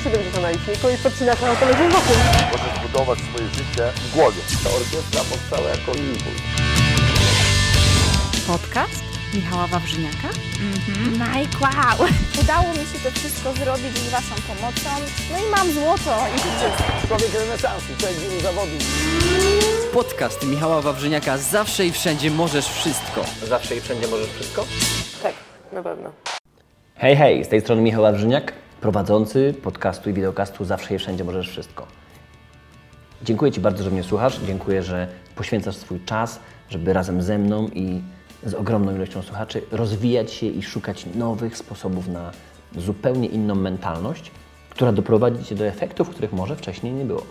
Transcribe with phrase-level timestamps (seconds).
[0.00, 2.16] też będzie to na liczniku i podcinasz na telewizję wokół.
[2.52, 4.40] Możesz budować swoje życie w głowie.
[4.64, 6.42] Ta orkiestra powstała jako impuls.
[8.46, 9.02] Podcast
[9.34, 10.28] Michała Wawrzyniaka.
[11.12, 12.08] Mike, wow!
[12.42, 14.90] Udało mi się to wszystko zrobić z Waszą pomocą.
[15.32, 16.68] No i mam złoto i życie.
[17.08, 18.82] Człowiek renesansu, człowiek wielu zawodów.
[19.92, 23.24] Podcast Michała Wawrzyniaka Zawsze i wszędzie możesz wszystko.
[23.42, 24.64] Zawsze i wszędzie możesz wszystko?
[25.22, 25.34] Tak,
[25.72, 26.10] na pewno.
[26.96, 31.48] Hej, hej, z tej strony Michał Wawrzyniak, prowadzący podcastu i wideokastu Zawsze i wszędzie możesz
[31.48, 31.86] wszystko.
[33.22, 34.40] Dziękuję Ci bardzo, że mnie słuchasz.
[34.46, 38.02] Dziękuję, że poświęcasz swój czas, żeby razem ze mną i
[38.44, 42.30] z ogromną ilością słuchaczy rozwijać się i szukać nowych sposobów na
[42.76, 44.30] zupełnie inną mentalność,
[44.70, 47.22] która doprowadzi Cię do efektów, których może wcześniej nie było.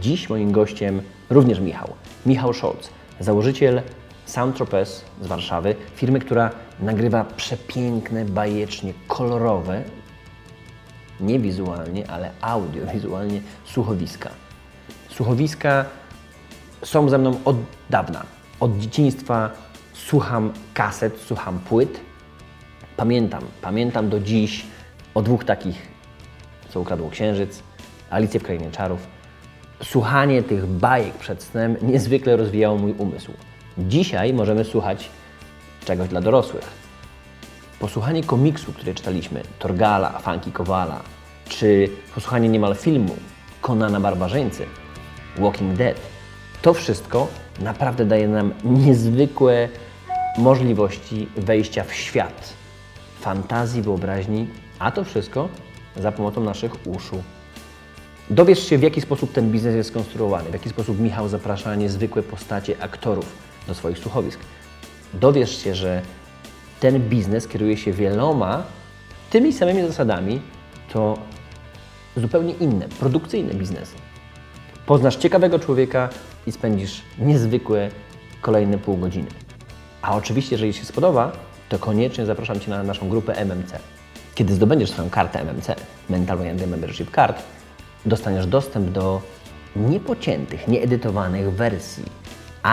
[0.00, 1.88] Dziś moim gościem również Michał.
[2.26, 2.90] Michał Scholz,
[3.20, 3.82] założyciel
[4.26, 9.84] Soundtropes z Warszawy, firmy, która nagrywa przepiękne, bajecznie kolorowe,
[11.20, 14.30] nie wizualnie, ale audiowizualnie słuchowiska.
[15.08, 15.84] Słuchowiska
[16.84, 17.56] są ze mną od
[17.90, 18.22] dawna.
[18.60, 19.50] Od dzieciństwa
[19.92, 22.00] słucham kaset, słucham płyt.
[22.96, 24.66] Pamiętam, pamiętam do dziś
[25.14, 25.88] o dwóch takich,
[26.68, 27.62] co ukradło księżyc,
[28.10, 29.06] Alicję w Krainie Czarów.
[29.82, 33.32] Słuchanie tych bajek przed snem niezwykle rozwijało mój umysł.
[33.78, 35.10] Dzisiaj możemy słuchać
[35.84, 36.85] czegoś dla dorosłych.
[37.80, 41.00] Posłuchanie komiksu, który czytaliśmy, Torgala, Funky Kowala,
[41.48, 43.16] czy posłuchanie niemal filmu
[43.60, 44.66] Konana Barbarzyńcy,
[45.38, 45.96] Walking Dead,
[46.62, 47.28] to wszystko
[47.60, 49.68] naprawdę daje nam niezwykłe
[50.38, 52.52] możliwości wejścia w świat
[53.20, 55.48] fantazji, wyobraźni, a to wszystko
[55.96, 57.22] za pomocą naszych uszu.
[58.30, 62.22] Dowiesz się, w jaki sposób ten biznes jest skonstruowany, w jaki sposób Michał zaprasza niezwykłe
[62.22, 63.32] postacie aktorów
[63.68, 64.40] do swoich słuchowisk.
[65.14, 66.02] Dowiesz się, że
[66.80, 68.62] ten biznes kieruje się wieloma
[69.30, 70.40] tymi samymi zasadami,
[70.92, 71.18] to
[72.16, 73.94] zupełnie inne, produkcyjne biznesy.
[74.86, 76.08] Poznasz ciekawego człowieka
[76.46, 77.90] i spędzisz niezwykłe
[78.40, 79.28] kolejne pół godziny.
[80.02, 81.32] A oczywiście, jeżeli się spodoba,
[81.68, 83.78] to koniecznie zapraszam Cię na naszą grupę MMC.
[84.34, 85.74] Kiedy zdobędziesz swoją kartę MMC,
[86.10, 87.42] Mental Oriented Membership Card,
[88.06, 89.20] dostaniesz dostęp do
[89.76, 92.04] niepociętych, nieedytowanych wersji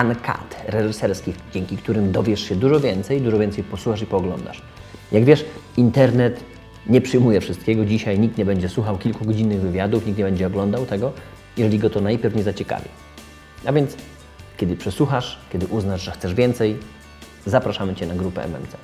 [0.01, 4.61] uncut, reżyserskich, dzięki którym dowiesz się dużo więcej, dużo więcej posłuchasz i pooglądasz.
[5.11, 5.45] Jak wiesz,
[5.77, 6.43] internet
[6.87, 7.85] nie przyjmuje wszystkiego.
[7.85, 11.11] Dzisiaj nikt nie będzie słuchał kilkugodzinnych wywiadów, nikt nie będzie oglądał tego,
[11.57, 12.89] jeżeli go to najpierw nie zaciekawi.
[13.65, 13.97] A więc,
[14.57, 16.77] kiedy przesłuchasz, kiedy uznasz, że chcesz więcej,
[17.45, 18.77] zapraszamy Cię na grupę MMC.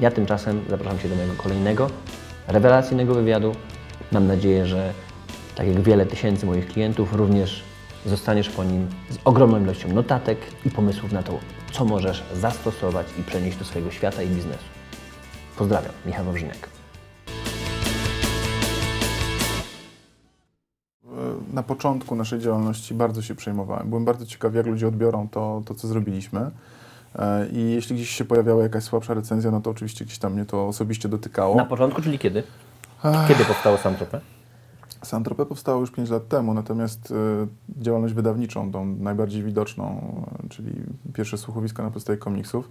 [0.00, 1.90] Ja tymczasem zapraszam Cię do mojego kolejnego,
[2.48, 3.54] rewelacyjnego wywiadu.
[4.12, 4.92] Mam nadzieję, że
[5.54, 7.62] tak jak wiele tysięcy moich klientów, również
[8.06, 11.38] zostaniesz po nim z ogromną ilością notatek i pomysłów na to,
[11.72, 14.64] co możesz zastosować i przenieść do swojego świata i biznesu.
[15.58, 16.72] Pozdrawiam, Michał Wawrzyniak.
[21.52, 23.88] na początku naszej działalności bardzo się przejmowałem.
[23.88, 26.50] Byłem bardzo ciekaw, jak ludzie odbiorą to, to co zrobiliśmy.
[27.18, 30.44] E, I jeśli gdzieś się pojawiała jakaś słabsza recenzja, no to oczywiście gdzieś tam mnie
[30.44, 31.56] to osobiście dotykało.
[31.56, 32.42] Na początku, czyli kiedy?
[33.28, 34.20] Kiedy powstało Samtropę?
[35.02, 40.00] Santropę powstało już 5 lat temu, natomiast e, działalność wydawniczą, tą najbardziej widoczną,
[40.44, 40.72] e, czyli
[41.12, 42.68] pierwsze słuchowiska na podstawie komiksów,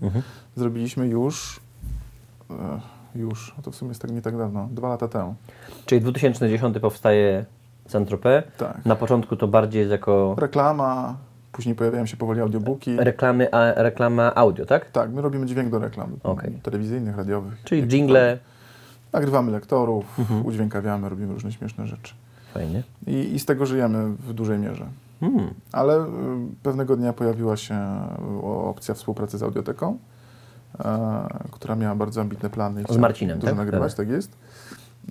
[0.55, 1.59] zrobiliśmy już,
[2.49, 2.55] e,
[3.15, 5.35] już, to w sumie jest tak nie tak dawno, dwa lata temu.
[5.85, 7.45] Czyli 2010 powstaje
[7.87, 8.43] Saint-Tropez.
[8.57, 8.85] Tak.
[8.85, 11.17] Na początku to bardziej jest jako Reklama,
[11.51, 12.97] później pojawiają się powoli audiobooki.
[12.97, 14.91] reklamy, a, reklama audio, tak?
[14.91, 16.51] Tak, my robimy dźwięk do reklam Okej.
[16.63, 17.61] telewizyjnych, radiowych.
[17.63, 18.37] Czyli jingle.
[19.13, 20.45] Nagrywamy lektorów, Mhm.
[20.45, 22.13] udźwiękawiamy, robimy różne śmieszne rzeczy.
[22.53, 22.83] Fajnie.
[23.07, 24.85] I, I z tego żyjemy w dużej mierze.
[25.19, 25.53] Hmm.
[25.71, 26.07] Ale y,
[26.63, 27.75] pewnego dnia pojawiła się
[28.41, 29.97] y, opcja współpracy z Audioteką,
[30.79, 32.81] e, która miała bardzo ambitne plany.
[32.81, 33.57] i chciała Marcinem, Dużo tak?
[33.57, 34.31] nagrywać, tak jest.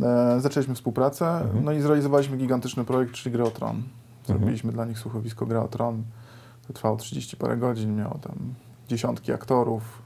[0.02, 1.64] E, zaczęliśmy współpracę, Mhm.
[1.64, 3.82] no i zrealizowaliśmy gigantyczny projekt, czyli Grę o Tron.
[4.26, 6.02] Zrobiliśmy dla nich słuchowisko Gra o Tron.
[6.66, 8.34] To trwało 30 parę godzin, miało tam
[8.88, 10.02] dziesiątki aktorów,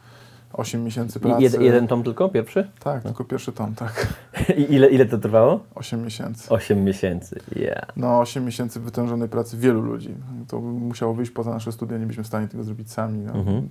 [0.56, 1.42] 8 miesięcy pracy.
[1.42, 2.70] Jed, jeden tom tylko, pierwszy?
[2.80, 4.06] Tak, tylko pierwszy tom, tak.
[4.60, 5.60] I ile, ile to trwało?
[5.74, 6.48] 8 miesięcy.
[6.50, 7.40] 8 miesięcy.
[7.56, 7.88] Yeah.
[7.96, 10.14] No, 8 miesięcy wytężonej pracy wielu ludzi.
[10.48, 13.18] To musiało wyjść poza nasze studia, nie byliśmy w stanie tego zrobić sami.
[13.18, 13.32] No.
[13.32, 13.68] Mhm.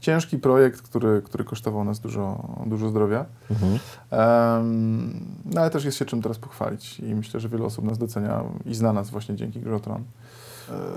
[0.00, 3.24] Ciężki projekt, który, który kosztował nas dużo, dużo zdrowia.
[3.50, 3.78] Mhm.
[4.10, 7.98] Em, no ale też jest się czym teraz pochwalić i myślę, że wiele osób nas
[7.98, 10.02] docenia i zna nas właśnie dzięki Grotron.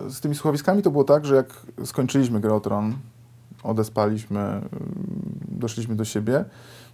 [0.07, 1.53] E, Z tymi słuchowiskami to było tak, że jak
[1.85, 2.93] skończyliśmy Grotron,
[3.63, 4.61] odespaliśmy,
[5.59, 6.45] doszliśmy do siebie,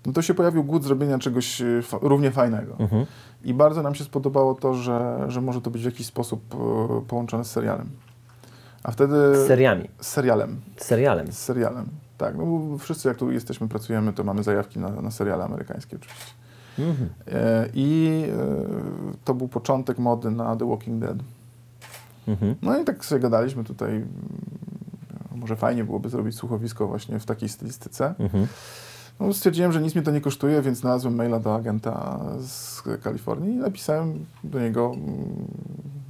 [0.06, 2.76] no to się pojawił głód zrobienia czegoś y, fa- równie fajnego.
[2.80, 3.06] Mhm.
[3.44, 7.02] I bardzo nam się spodobało to, że, że może to być w jakiś sposób e,
[7.08, 7.90] połączone z serialem.
[8.84, 9.16] A wtedy...
[9.36, 9.90] Z seriami.
[10.02, 10.62] Z serialem.
[10.78, 11.32] Z serialem.
[11.32, 11.86] Z serialem.
[12.18, 15.96] Tak, no bo wszyscy jak tu jesteśmy, pracujemy, to mamy zajawki na, na seriale amerykańskie
[15.96, 16.34] oczywiście.
[17.32, 21.18] E, I e, to był początek mody na The Walking Dead.
[22.62, 24.06] No i tak sobie gadaliśmy tutaj,
[25.46, 28.14] może fajnie byłoby zrobić słuchowisko właśnie w takiej stylistyce.
[29.20, 33.54] No, stwierdziłem, że nic mnie to nie kosztuje, więc znalazłem maila do agenta z Kalifornii
[33.54, 35.46] i napisałem do niego, mm,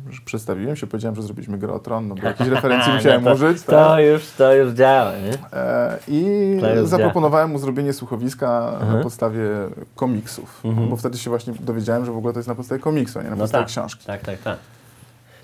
[0.10, 3.30] że przedstawiłem się, powiedziałem, że zrobiliśmy grę o Tron, no bo jakieś referencje musiałem No
[3.30, 3.64] to, użyć.
[3.64, 4.04] To tak?
[4.06, 5.60] już, to już działa, nie?
[5.60, 6.24] E, I
[6.62, 9.50] To już zaproponowałem mu zrobienie słuchowiska na podstawie
[9.96, 13.24] komiksów, bo wtedy się właśnie dowiedziałem, że w ogóle to jest na podstawie komiksu, a
[13.24, 14.06] nie na No podstawie tak, książki.
[14.06, 14.58] tak, tak, tak.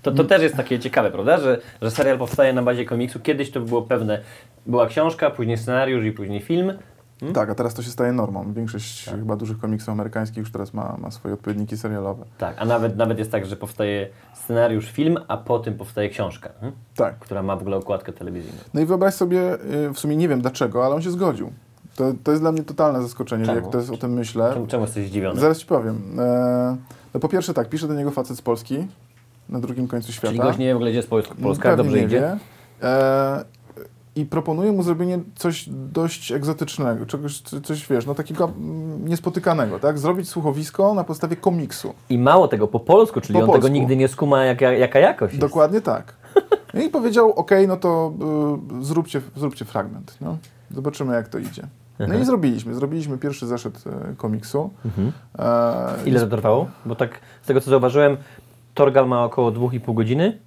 [0.02, 3.20] To, to też jest takie ciekawe, prawda, że, że serial powstaje na bazie komiksu.
[3.20, 4.22] Kiedyś to było pewne,
[4.66, 6.74] była książka, później scenariusz i później film.
[7.34, 8.54] Tak, a teraz to się staje normą.
[8.54, 12.26] Większość chyba dużych komiksów amerykańskich już teraz ma, ma swoje odpowiedniki serialowe.
[12.38, 16.72] Tak, a nawet, nawet jest tak, że powstaje scenariusz, film, a potem powstaje książka, nie?
[16.96, 17.20] Tak.
[17.20, 18.58] która ma w ogóle okładkę telewizyjną.
[18.74, 21.52] No i wyobraź sobie, y, w sumie nie wiem dlaczego, ale on się zgodził.
[21.96, 23.58] To, to jest dla mnie totalne zaskoczenie, Czemu?
[23.58, 24.52] jak teraz o tym myślę.
[24.54, 25.40] Czemu, czemu jesteś zdziwiony?
[25.40, 26.20] Zaraz ci powiem.
[26.20, 26.78] E,
[27.14, 28.88] no po pierwsze tak, pisze do niego facet z Polski,
[29.50, 30.28] na drugim końcu świata.
[30.28, 32.20] Czyli gość nie wie w ogóle, gdzie jest Polska, Polska Pewnie dobrze nie idzie.
[32.20, 32.38] wie.
[32.88, 33.46] E,
[34.16, 40.00] I proponuje mu zrobienie coś dość egzotycznego, czegoś, coś wiesz, no takiego mm, niespotykanego, tak?
[40.00, 41.94] Zrobić słuchowisko na podstawie komiksu.
[42.10, 43.62] I mało tego, po polsku, czyli Po on polsku.
[43.64, 45.42] tego nigdy nie skuma, jak, jaka jakość jest.
[45.42, 46.14] Dokładnie tak.
[46.74, 48.14] No I powiedział, ok, no to
[48.82, 50.38] y, zróbcie, zróbcie fragment, no.
[50.72, 51.64] Zobaczymy, jak to idzie.
[52.08, 52.74] No i zrobiliśmy.
[52.76, 54.70] Zrobiliśmy pierwszy zeszyt e, komiksu.
[55.40, 56.68] E, Ile to trwało?
[56.86, 58.18] Bo tak z tego co zauważyłem,
[58.74, 60.40] Torgal ma około 2,5 godziny.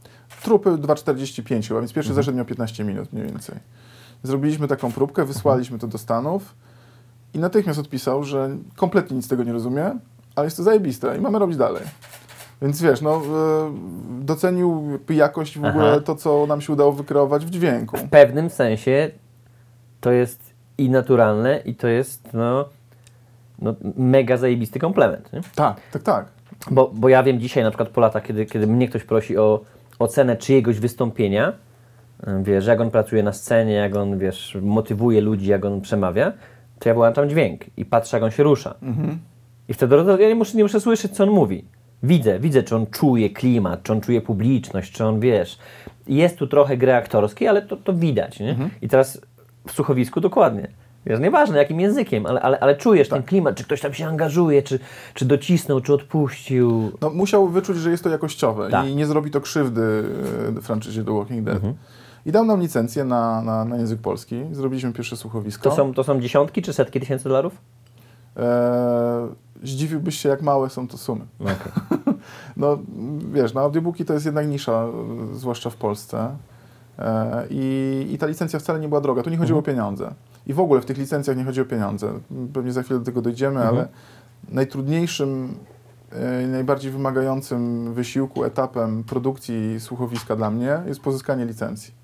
[0.43, 2.17] Trupy 2,45 chyba, więc pierwszy Mhm.
[2.25, 3.55] zeszyt miał 15 minut mniej więcej.
[4.23, 6.55] Zrobiliśmy taką próbkę, wysłaliśmy to do Stanów
[7.35, 9.99] i natychmiast odpisał, że kompletnie nic z tego nie rozumie,
[10.37, 11.83] ale jest to zajebiste i mamy robić dalej.
[12.63, 13.21] Więc wiesz, no, e,
[14.21, 16.01] docenił jakość w ogóle Aha.
[16.01, 17.97] to, co nam się udało wykreować w dźwięku.
[17.97, 19.11] W pewnym sensie
[20.01, 22.65] to jest i naturalne, i to jest no,
[23.59, 25.33] no, mega zajebisty komplement.
[25.33, 25.41] Nie?
[25.55, 26.27] Tak, tak, tak.
[26.71, 29.61] Bo, bo ja wiem dzisiaj na przykład po latach, kiedy, kiedy mnie ktoś prosi o
[29.99, 31.53] ocenę czyjegoś wystąpienia,
[32.43, 36.33] wiesz, jak on pracuje na scenie, jak on, wiesz, motywuje ludzi, jak on przemawia,
[36.79, 38.75] to ja włączam dźwięk i patrzę, jak on się rusza.
[39.69, 41.65] I wtedy ja nie muszę, nie muszę słyszeć, co on mówi.
[42.03, 45.59] Widzę, widzę, czy on czuje klimat, czy on czuje publiczność, czy on, wiesz,
[46.07, 48.57] jest tu trochę gry aktorskiej, ale to, to widać, nie?
[48.83, 49.21] I teraz
[49.69, 50.69] w słuchowisku dokładnie.
[51.07, 54.63] Wiesz, nieważne jakim językiem, ale, ale, ale czujesz ten klimat, czy ktoś tam się angażuje,
[54.63, 54.79] czy,
[55.15, 56.93] czy docisnął, czy odpuścił.
[57.01, 58.87] No, musiał wyczuć, że jest to jakościowe Tak.
[58.87, 60.05] i nie zrobi to krzywdy
[60.59, 61.63] e, franczyzie The Walking Dead.
[62.27, 64.45] I dał nam licencję na, na, na język polski.
[64.53, 65.71] Zrobiliśmy pierwsze słuchowisko.
[65.71, 67.53] To są, to są dziesiątki czy setki tysięcy dolarów?
[68.37, 69.29] E,
[69.63, 71.25] zdziwiłbyś się, jak małe są to sumy.
[72.57, 72.79] no,
[73.33, 74.85] wiesz, no audiobooki to jest jednak nisza,
[75.33, 76.37] e, zwłaszcza w Polsce.
[76.99, 79.23] E, i, I ta licencja wcale nie była droga.
[79.23, 80.15] Tu nie chodziło o pieniądze.
[80.47, 82.13] I w ogóle w tych licencjach nie chodzi o pieniądze.
[82.53, 83.89] Pewnie za chwilę do tego dojdziemy, ale
[84.49, 85.55] najtrudniejszym
[86.13, 91.95] e, i najbardziej wymagającym wysiłku, etapem produkcji słuchowiska dla mnie jest pozyskanie licencji.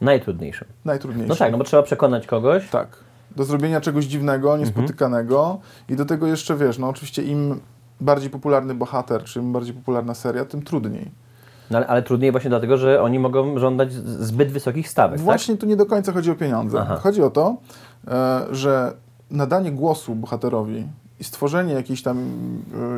[0.00, 0.68] Najtrudniejszym.
[0.84, 1.28] Najtrudniejszym.
[1.28, 2.70] No tak, no bo trzeba przekonać kogoś.
[2.70, 2.88] Tak.
[3.36, 5.58] Do zrobienia czegoś dziwnego, niespotykanego
[5.88, 7.60] i do tego jeszcze, wiesz, no oczywiście im
[8.00, 11.10] bardziej popularny bohater, czy im bardziej popularna seria, tym trudniej.
[11.70, 15.20] No, ale, ale trudniej właśnie dlatego, że oni mogą żądać zbyt wysokich stawek.
[15.20, 16.78] Właśnie tu nie do końca chodzi o pieniądze.
[16.80, 16.96] Aha.
[16.96, 17.56] Chodzi o to,
[18.08, 18.92] e, że
[19.30, 20.86] nadanie głosu bohaterowi
[21.20, 22.18] i stworzenie jakiejś tam,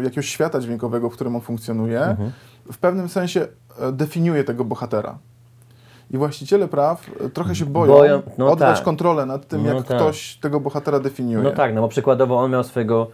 [0.01, 2.31] e, jakiegoś świata dźwiękowego, w którym on funkcjonuje, Mhm.
[2.73, 3.47] w pewnym sensie
[3.81, 5.19] e, definiuje tego bohatera.
[6.11, 8.85] I właściciele praw trochę się boją, Boją- no oddać tak.
[8.85, 9.97] kontrolę nad tym, No jak tak.
[9.97, 11.45] ktoś tego bohatera definiuje.
[11.45, 13.07] No tak, no bo przykładowo on miał swojego,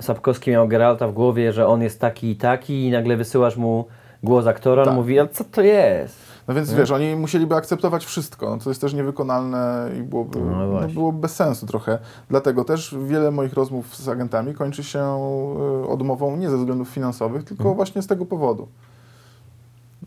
[0.00, 3.84] Sapkowski miał Geralta w głowie, że on jest taki i taki i nagle wysyłasz mu
[4.24, 4.94] głos aktora, Tak.
[4.94, 6.16] mówi, a co to jest?
[6.48, 10.88] No więc wiesz, oni musieliby akceptować wszystko, co jest też niewykonalne i byłoby, No no
[10.88, 11.98] byłoby bez sensu trochę.
[12.30, 17.44] Dlatego też wiele moich rozmów z agentami kończy się e, odmową nie ze względów finansowych,
[17.44, 18.68] tylko właśnie z tego powodu.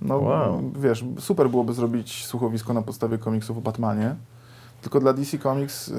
[0.01, 0.62] No Wow.
[0.79, 4.15] wiesz, super byłoby zrobić słuchowisko na podstawie komiksów o Batmanie,
[4.81, 5.93] tylko dla DC Comics e,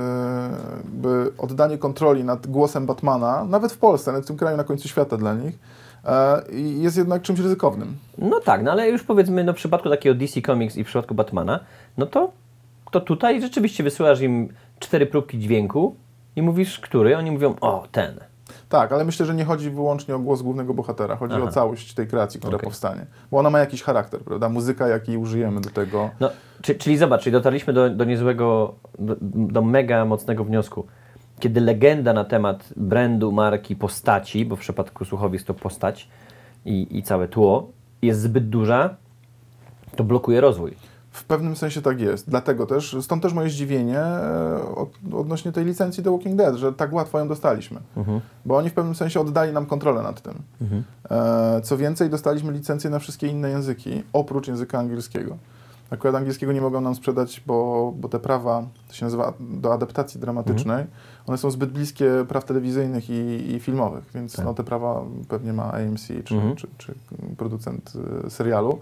[0.84, 4.88] by oddanie kontroli nad głosem Batmana, nawet w Polsce, nawet w tym kraju na końcu
[4.88, 5.58] świata dla nich,
[6.52, 7.96] jest jednak czymś ryzykownym.
[8.18, 11.14] No tak, no ale już powiedzmy, no w przypadku takiego DC Comics i w przypadku
[11.14, 11.60] Batmana,
[11.98, 12.32] no to,
[12.90, 15.96] to tutaj rzeczywiście wysyłasz im cztery próbki dźwięku
[16.36, 17.16] i mówisz, który?
[17.16, 18.20] Oni mówią, o, ten.
[18.68, 21.16] Tak, ale myślę, że nie chodzi wyłącznie o głos głównego bohatera.
[21.16, 21.44] Chodzi Aha.
[21.44, 22.64] o całość tej kreacji, która Okej.
[22.64, 23.06] powstanie.
[23.30, 24.48] Bo ona ma jakiś charakter, prawda?
[24.48, 26.10] Muzyka, jakiej użyjemy do tego.
[26.20, 26.30] No,
[26.62, 30.86] czy, czyli zobacz, czyli dotarliśmy do, do niezłego, do, do mega mocnego wniosku.
[31.38, 36.08] Kiedy legenda na temat brandu, marki, postaci, bo w przypadku słuchowisk to postać
[36.64, 37.68] i, i całe tło,
[38.02, 38.96] jest zbyt duża,
[39.96, 40.74] to blokuje rozwój.
[41.10, 42.30] W pewnym sensie tak jest.
[42.30, 46.72] Dlatego też, stąd też moje zdziwienie e, od, odnośnie tej licencji The Walking Dead, że
[46.72, 47.80] tak łatwo ją dostaliśmy.
[48.44, 50.42] Bo oni w pewnym sensie oddali nam kontrolę nad tym.
[51.10, 55.36] E, co więcej, dostaliśmy licencję na wszystkie inne języki, oprócz języka angielskiego.
[55.90, 60.20] Akurat angielskiego nie mogą nam sprzedać, bo, bo te prawa, to się nazywa do adaptacji
[60.20, 60.84] dramatycznej,
[61.28, 65.72] one są zbyt bliskie praw telewizyjnych i, i filmowych, więc no, te prawa pewnie ma
[65.72, 66.94] AMC czy, czy, czy
[67.36, 67.92] producent
[68.26, 68.78] y, serialu,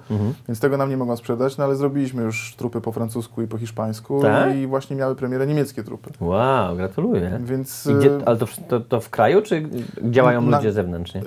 [0.48, 3.58] więc tego nam nie mogą sprzedać, no ale zrobiliśmy już trupy po francusku i po
[3.58, 4.56] hiszpańsku Tak?
[4.56, 6.10] i właśnie miały premierę niemieckie trupy.
[6.20, 7.38] Wow, gratuluję.
[7.44, 9.68] Więc gdzie, y, ale to, w- to, to w kraju, czy
[10.02, 11.20] działają Na- ludzie zewnętrznie?
[11.22, 11.24] y,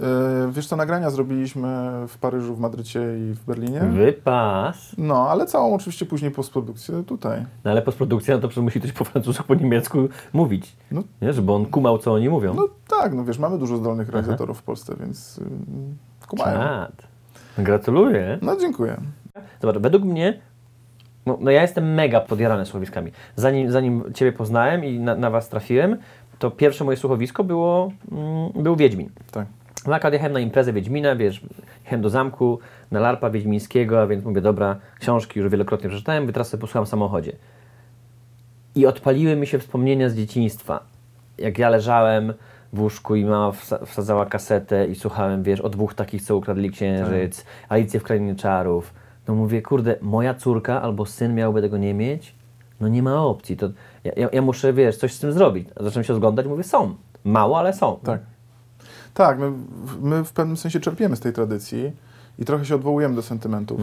[0.51, 3.79] wiesz co, nagrania zrobiliśmy w Paryżu, w Madrycie i w Berlinie.
[3.79, 4.95] Wypas.
[4.97, 7.45] No, ale całą oczywiście później postprodukcję tutaj.
[7.63, 10.75] No ale postprodukcja, no to musi ktoś po francusku, po niemiecku mówić.
[10.91, 11.03] No.
[11.21, 11.33] Nie?
[11.33, 12.53] Żeby on kumał, co oni mówią.
[12.53, 15.39] No tak, no wiesz, mamy dużo zdolnych realizatorów w Polsce, więc
[16.27, 16.59] kumają.
[16.59, 17.07] Czad.
[17.57, 18.39] Gratuluję.
[18.41, 18.97] No dziękuję.
[19.61, 20.39] Zobacz, według mnie,
[21.25, 23.11] no, no ja jestem mega podjarany słuchowiskami.
[23.35, 25.97] Zanim, zanim Ciebie poznałem i na, na Was trafiłem,
[26.39, 29.09] to pierwsze moje słuchowisko było, mm, był Wiedźmin.
[29.31, 29.47] Tak.
[29.87, 31.41] No akurat jechałem na imprezę Wiedźmina, wiesz,
[31.83, 32.59] jechałem do zamku,
[32.91, 36.85] na larpa wiedźmińskiego, a więc mówię, dobra, książki już wielokrotnie przeczytałem, by teraz sobie posłucham
[36.85, 37.31] w samochodzie.
[38.75, 40.83] I odpaliły mi się wspomnienia z dzieciństwa.
[41.41, 42.33] Jak ja leżałem
[42.73, 46.69] w łóżku i mama wsa- wsadzała kasetę i słuchałem, wiesz, o dwóch takich, co ukradli
[46.71, 48.93] księżyc, Alicję w Krainie Czarów.
[49.27, 52.35] No mówię, kurde, moja córka albo syn miałby tego nie mieć?
[52.81, 53.57] No nie ma opcji.
[53.57, 53.69] To
[54.03, 55.69] ja, ja, ja muszę, wiesz, coś z tym zrobić.
[55.79, 56.95] Zacząłem się oglądać, mówię, są.
[57.23, 57.99] Mało, ale są.
[58.03, 58.21] Tak.
[59.13, 59.51] Tak, my,
[60.01, 61.91] my w pewnym sensie czerpiemy z tej tradycji
[62.39, 63.81] i trochę się odwołujemy do sentymentów.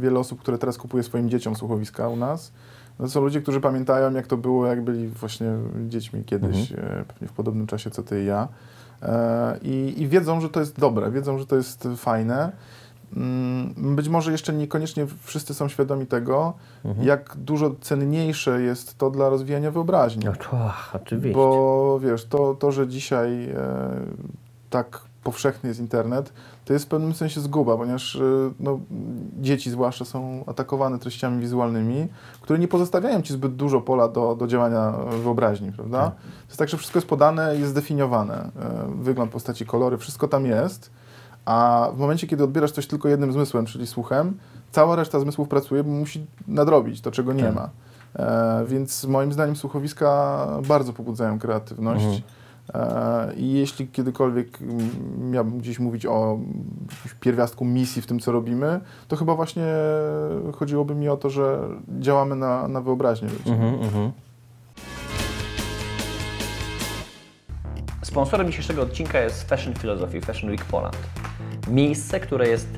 [0.00, 2.52] Wiele osób, które teraz kupuje swoim dzieciom słuchowiska u nas,
[2.98, 5.52] no są ludzie, którzy pamiętają, jak to było, jak byli właśnie
[5.88, 8.48] dziećmi kiedyś, e, pewnie w podobnym czasie co ty i ja.
[9.02, 12.52] E, I, I wiedzą, że to jest dobre, wiedzą, że to jest fajne.
[13.16, 16.54] Mm, Być może jeszcze niekoniecznie wszyscy są świadomi tego,
[17.02, 20.24] jak dużo cenniejsze jest to dla rozwijania wyobraźni.
[20.24, 21.34] No to, oczywiście.
[21.34, 23.56] Bo wiesz, to, to że dzisiaj e,
[24.70, 26.32] tak powszechny jest internet,
[26.64, 28.20] to jest w pewnym sensie zguba, ponieważ e,
[28.60, 28.80] no,
[29.40, 32.08] dzieci zwłaszcza są atakowane treściami wizualnymi,
[32.40, 34.92] które nie pozostawiają ci zbyt dużo pola do, do działania
[35.22, 36.10] wyobraźni, prawda?
[36.10, 38.34] To jest tak, że wszystko jest podane i jest zdefiniowane.
[38.34, 38.50] E,
[39.02, 40.90] wygląd postaci, kolory, wszystko tam jest,
[41.44, 44.38] a w momencie, kiedy odbierasz coś tylko jednym zmysłem, czyli słuchem,
[44.70, 47.70] cała reszta zmysłów pracuje, bo musi nadrobić to, czego nie ma.
[48.18, 52.04] E, więc moim zdaniem słuchowiska bardzo pobudzają kreatywność.
[52.04, 52.35] E,
[53.36, 54.90] I jeśli kiedykolwiek mm,
[55.30, 56.38] miałbym gdzieś mówić o
[56.96, 59.66] jakimś pierwiastku misji w tym, co robimy, to chyba właśnie
[60.54, 61.58] chodziłoby mi o to, że
[62.00, 63.50] działamy na, na wyobraźnię ludzi.
[63.50, 64.12] Mhm, mhm.
[68.02, 70.96] Sponsorem dzisiejszego odcinka jest Fashion Philosophy, Fashion Week Poland.
[71.70, 72.68] Miejsce, które jest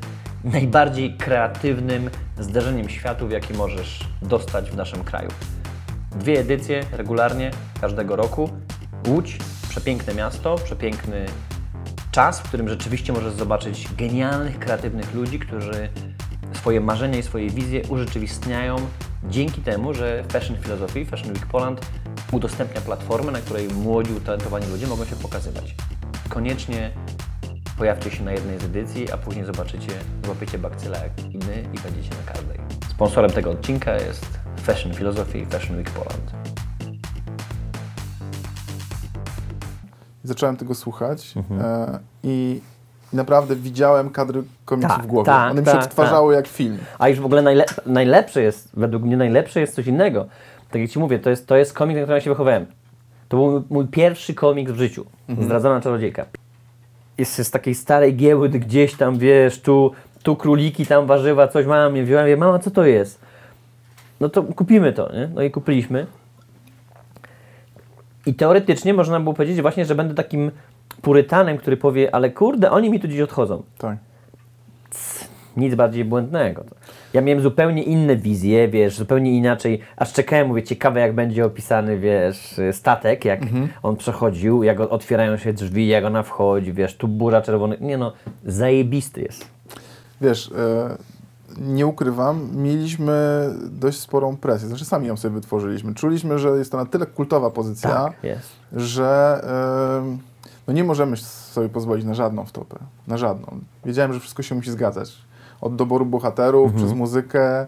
[0.45, 5.29] najbardziej kreatywnym zderzeniem światów, jaki możesz dostać w naszym kraju.
[6.11, 8.51] Dwie edycje regularnie każdego roku.
[9.09, 9.39] Łódź,
[9.79, 11.27] przepiękne miasto, przepiękny
[12.11, 15.89] czas, w którym rzeczywiście możesz zobaczyć genialnych, kreatywnych ludzi, którzy
[16.53, 18.77] swoje marzenia i swoje wizje urzeczywistniają
[19.25, 21.87] dzięki temu, że Fashion Philosophy, Fashion Week Poland
[22.33, 25.75] udostępnia platformę, na której młodzi, utalentowani ludzie mogą się pokazywać.
[26.29, 26.91] Koniecznie
[27.79, 29.93] pojawcie się na jednej z edycji, a później zobaczycie,
[30.25, 32.59] złapiecie bakcyla jak i my i będziecie na każdej.
[32.91, 34.27] Sponsorem tego odcinka jest
[34.63, 36.38] Fashion Philosophy, Fashion Week Poland.
[40.29, 42.61] Zacząłem tego słuchać e, i
[43.13, 45.27] naprawdę widziałem kadry komiksów Tak, w głowie.
[45.27, 46.79] tak, One mi tak, się odtwarzały jak film.
[46.99, 50.27] A już w ogóle najle najlepsze jest, według mnie najlepsze jest coś innego.
[50.71, 52.67] Tak jak Ci mówię, to jest, to jest komik, na którym ja się wychowałem.
[53.29, 55.05] To był mój, pierwszy komiks w życiu.
[55.41, 56.25] Zdradzona czarodziejka.
[57.19, 59.93] Jest z takiej starej giełdy gdzieś tam, wiesz, tu,
[60.23, 62.21] tu króliki, tam warzywa, coś wzięła.
[62.21, 63.21] Ja mówię, mama, co to jest?
[64.21, 65.29] No to kupimy to, nie?
[65.35, 66.07] No i kupiliśmy.
[68.29, 70.51] I teoretycznie można było powiedzieć właśnie, że będę takim
[71.03, 73.99] purytanem, który powie, ale kurde, oni mi tu gdzieś odchodzą Tak.
[75.57, 76.65] nic bardziej błędnego.
[77.13, 81.99] Ja miałem zupełnie inne wizje, wiesz, zupełnie inaczej, aż czekałem, mówię, ciekawe jak będzie opisany,
[81.99, 83.41] wiesz, statek, jak
[83.83, 88.13] on przechodził, jak otwierają się drzwi, jak ona wchodzi, wiesz, tu burza czerwony, nie no,
[88.45, 89.49] zajebisty jest.
[90.21, 90.97] Wiesz, e,
[91.61, 94.69] nie ukrywam, mieliśmy dość sporą presję.
[94.69, 95.95] Znaczy sami ją sobie wytworzyliśmy.
[95.95, 98.13] Czuliśmy, że jest to na tyle kultowa pozycja, Tak,
[98.73, 99.41] że
[100.05, 100.19] e,
[100.67, 102.77] no nie możemy sobie pozwolić na żadną wtopę.
[103.07, 103.61] Na żadną.
[103.85, 105.19] Wiedziałem, że wszystko się musi zgadzać.
[105.61, 107.67] Od doboru bohaterów, przez muzykę,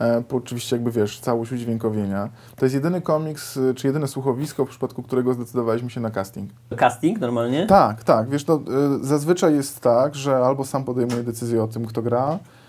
[0.00, 2.28] e, po oczywiście jakby wiesz, całość udźwiękowienia.
[2.56, 6.50] To jest jedyny komiks, y, czy jedyne słuchowisko, w przypadku którego zdecydowaliśmy się na casting.
[6.76, 7.66] Casting normalnie?
[7.66, 8.28] Tak, tak.
[8.28, 8.60] Wiesz, no,
[9.02, 12.61] y, zazwyczaj jest tak, że albo sam podejmuje decyzję o tym, kto gra, E,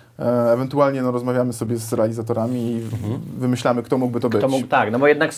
[0.53, 2.82] ewentualnie no, rozmawiamy sobie z realizatorami i
[3.38, 4.41] wymyślamy, kto mógłby to być.
[4.41, 5.34] To mógł, tak, no bo jednak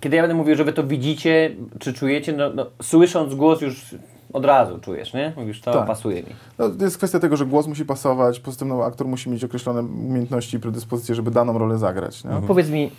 [0.00, 3.94] kiedy ja będę mówił, że wy to widzicie, czy czujecie, no, no słysząc głos już
[4.32, 5.32] od razu czujesz, nie?
[5.46, 5.86] Już to Tak.
[5.86, 6.28] pasuje mi.
[6.58, 9.44] No, to jest kwestia tego, że głos musi pasować, poza tym no, aktor musi mieć
[9.44, 12.24] określone umiejętności i predyspozycje, żeby daną rolę zagrać.
[12.24, 12.30] Nie?
[12.46, 12.90] Powiedz mi,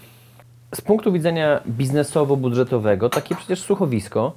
[0.75, 4.33] z punktu widzenia biznesowo-budżetowego, takie przecież słuchowisko,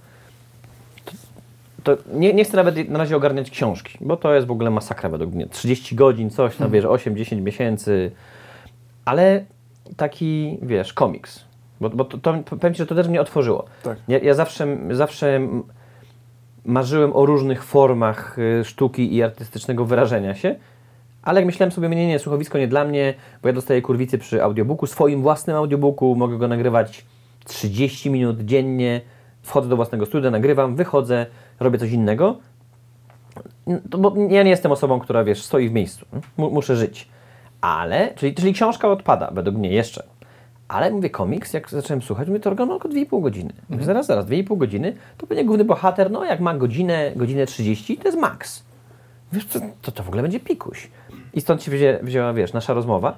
[1.82, 5.08] to nie, nie chcę nawet na razie ogarniać książki, bo to jest w ogóle masakra
[5.08, 5.46] według mnie.
[5.46, 8.10] 30 godzin, coś tam, wiesz, 8-10 miesięcy,
[9.04, 9.44] ale
[9.96, 11.44] taki, wiesz, komiks.
[11.80, 13.64] Bo, bo to, to, powiem Ci, że to też mnie otworzyło.
[13.82, 13.98] Tak.
[14.08, 15.40] Ja, ja zawsze, zawsze
[16.64, 20.56] marzyłem o różnych formach y, sztuki i artystycznego wyrażenia się,
[21.22, 24.42] ale jak myślałem sobie, nie, nie, słuchowisko nie dla mnie, bo ja dostaję kurwicy przy
[24.42, 27.06] audiobooku, swoim własnym audiobooku, mogę go nagrywać
[27.44, 29.00] 30 minut dziennie,
[29.42, 31.26] wchodzę do własnego studia, nagrywam, wychodzę,
[31.60, 32.38] robię coś innego.
[33.90, 36.06] To, bo ja nie jestem osobą, która, wiesz, stoi w miejscu.
[36.36, 37.08] Mu, muszę żyć.
[37.60, 40.02] Ale, czyli, czyli książka odpada, według mnie jeszcze.
[40.68, 43.52] Ale mówię, komiks, jak zacząłem słuchać, mówię, to oglądam tylko 2,5 godziny.
[43.68, 47.96] Mówię, zaraz, zaraz, 2,5 godziny, to będzie główny bohater, no jak ma godzinę, godzinę 30,
[47.96, 48.62] to jest maks.
[49.32, 50.90] Wiesz, to, to, to w ogóle będzie pikuś.
[51.34, 53.16] I stąd się wzię, wzięła, wiesz, nasza rozmowa.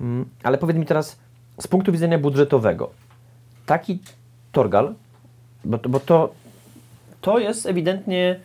[0.00, 1.18] Mm, Ale powiedz mi teraz,
[1.60, 2.90] z punktu widzenia budżetowego,
[3.66, 3.98] taki
[4.52, 4.94] Torgal,
[5.64, 6.32] bo, bo to,
[7.22, 8.40] to jest ewidentnie,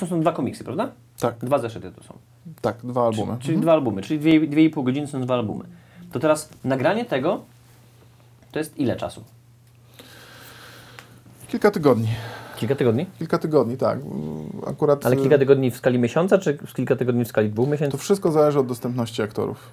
[0.00, 0.90] to są dwa komiksy, prawda?
[1.20, 2.14] Tak, Dwa zeszyty to są.
[2.60, 3.36] tak, dwa albumy.
[3.40, 5.64] Czyli dwa albumy, czyli dwie, dwie i pół godziny są dwa albumy.
[6.12, 7.40] To teraz nagranie tego
[8.52, 9.24] to jest ile czasu?
[11.48, 12.08] Kilka tygodni.
[12.56, 13.06] Kilka tygodni?
[13.18, 13.98] Kilka tygodni, tak.
[14.66, 17.72] Akurat Ale y, kilka tygodni w skali miesiąca, czy kilka tygodni w skali dwóch to
[17.72, 17.98] miesięcy?
[17.98, 19.70] wszystko zależy od dostępności aktorów.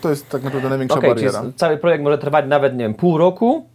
[0.00, 1.42] To jest tak naprawdę największa czyli bariera.
[1.56, 3.66] cały projekt może trwać nawet, nie wiem, pół roku,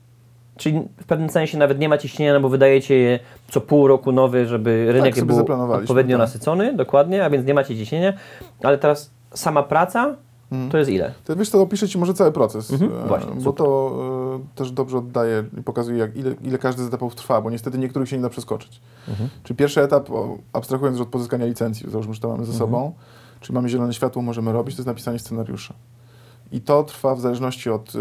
[0.58, 3.20] czyli w pewnym sensie nawet nie ma ciśnienia, no bo wydajecie je
[3.52, 6.28] co pół roku nowy, żeby rynek sobie był odpowiednio tak.
[6.28, 8.14] nasycony, dokładnie, a więc nie macie ciśnienia,
[8.64, 10.16] ale teraz sama praca
[10.72, 11.14] to jest ile?
[11.26, 13.66] To wiesz co, opiszę Ci może cały proces, Mhm, e, właśnie, bo super.
[13.66, 13.92] to
[14.54, 17.78] e, też dobrze oddaje i pokazuje, jak, ile, ile każdy z etapów trwa, bo niestety
[17.78, 18.82] niektórych się nie da przeskoczyć.
[19.08, 19.30] Mhm.
[19.44, 22.60] Czyli pierwszy etap, o, abstrahując już od pozyskania licencji, załóżmy, że to mamy ze Mhm.
[22.70, 22.94] sobą,
[23.42, 25.74] czyli mamy zielone światło, możemy robić, to jest napisanie scenariusza.
[26.51, 28.00] I to trwa w zależności od y,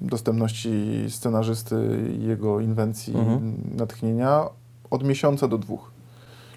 [0.00, 1.76] dostępności scenarzysty
[2.18, 3.54] i jego inwencji, Mhm.
[3.76, 4.44] natchnienia,
[4.90, 5.90] od miesiąca do dwóch.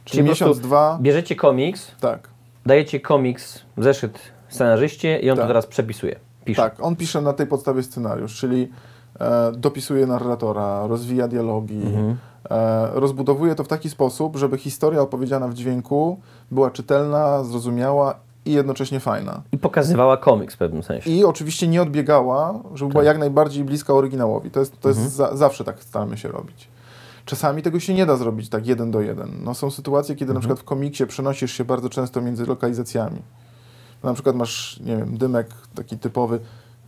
[0.06, 2.30] Czyli, Czyli miesiąc, dwa, Bierzecie komiks, tak.
[2.66, 4.20] dajecie komiks, zeszyt
[4.50, 5.50] scenarzyście i on to Tak.
[5.50, 6.62] teraz przepisuje, pisze.
[6.62, 8.70] Tak, on pisze na tej podstawie scenariusz, czyli
[9.20, 12.18] e, dopisuje narratora, rozwija dialogi, Mhm.
[12.50, 16.20] e, rozbudowuje to w taki sposób, żeby historia opowiedziana w dźwięku
[16.52, 18.16] była czytelna, zrozumiała
[18.48, 19.42] i jednocześnie fajna.
[19.52, 21.10] I pokazywała komiks w pewnym sensie.
[21.10, 24.52] I oczywiście nie odbiegała, żeby była jak najbardziej bliska oryginałowi.
[24.52, 26.68] To jest, to jest za, zawsze tak staramy się robić.
[27.26, 29.32] Czasami tego się nie da zrobić tak jeden do jeden.
[29.44, 33.22] No, są sytuacje, kiedy na przykład w komiksie przenosisz się bardzo często między lokalizacjami.
[34.04, 36.40] Na przykład masz, nie wiem, dymek taki typowy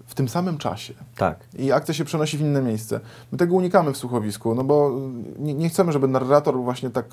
[0.09, 1.39] w tym samym czasie Tak.
[1.57, 2.99] i akcja się przenosi w inne miejsce.
[3.31, 4.91] My tego unikamy w słuchowisku, no bo
[5.39, 7.05] nie, nie chcemy, żeby narrator właśnie tak,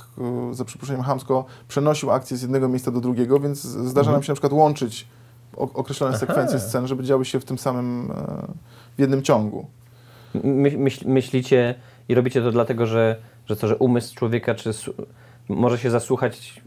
[0.50, 4.32] e, za przeproszeniem hamsko, przenosił akcję z jednego miejsca do drugiego, więc zdarza nam się
[4.32, 5.06] na przykład łączyć
[5.56, 8.14] określone sekwencje scen, żeby działy się w tym samym, e,
[8.96, 9.66] w jednym ciągu.
[10.44, 11.74] My, myśl, myślicie
[12.08, 14.72] i robicie to dlatego, że, że co, że umysł człowieka czy
[15.48, 16.62] może się zasłuchać,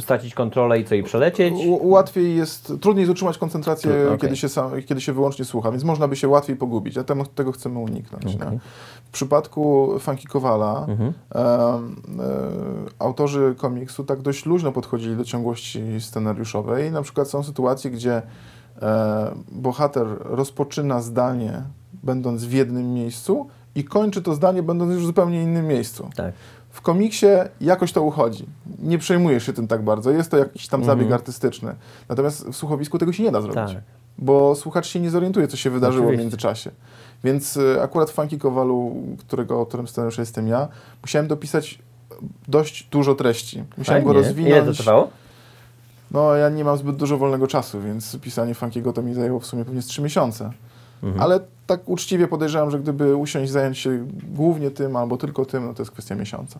[0.00, 1.54] stracić kontrolę i co i przelecieć?
[1.66, 4.18] U, łatwiej jest, trudniej jest utrzymać koncentrację, Trudno, okej.
[4.18, 7.26] kiedy, się sam, kiedy się wyłącznie słucha, więc można by się łatwiej pogubić, a temu,
[7.26, 8.24] tego chcemy uniknąć.
[8.24, 8.58] Nie?
[9.04, 11.12] W przypadku Funky Kowala Mhm.
[11.34, 12.24] em, e,
[12.98, 16.92] autorzy komiksu tak dość luźno podchodzili do ciągłości scenariuszowej.
[16.92, 18.22] Na przykład są sytuacje, gdzie
[18.82, 21.62] e, bohater rozpoczyna zdanie
[22.02, 26.08] będąc w jednym miejscu i kończy to zdanie będąc już w zupełnie innym miejscu.
[26.16, 26.32] Tak.
[26.74, 27.26] W komiksie
[27.60, 28.46] jakoś to uchodzi.
[28.78, 30.10] Nie przejmujesz się tym tak bardzo.
[30.10, 31.74] Jest to jakiś tam zabieg artystyczny.
[32.08, 33.58] Natomiast w słuchowisku tego się nie da zrobić.
[33.58, 33.76] Mhm.
[33.76, 33.84] Tak.
[34.18, 36.22] Bo słuchacz się nie zorientuje, co się wydarzyło w Oczywiście.
[36.24, 36.70] międzyczasie.
[37.24, 40.68] Więc y, akurat w Funky Kowalu, którego autorem scenariusza jestem ja,
[41.02, 41.78] musiałem dopisać
[42.48, 43.64] dość dużo treści.
[43.78, 44.26] Musiałem go Fajnie.
[44.26, 44.54] rozwinąć.
[44.56, 45.08] Ile to trwało?
[46.10, 49.46] No, ja nie mam zbyt dużo wolnego czasu, więc pisanie Funkiego to mi zajęło w
[49.46, 50.50] sumie pewnie z trzy miesiące.
[51.02, 51.22] Mhm.
[51.22, 55.74] Ale tak uczciwie podejrzewam, że gdyby usiąść, zająć się głównie tym albo tylko tym, no
[55.74, 56.58] to jest kwestia miesiąca.